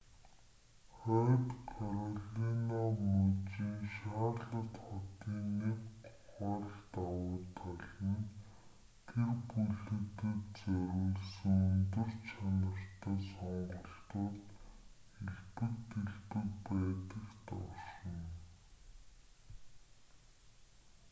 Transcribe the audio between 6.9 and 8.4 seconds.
давуу тал нь